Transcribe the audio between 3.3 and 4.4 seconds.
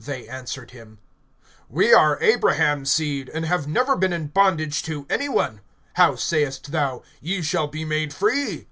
have never been in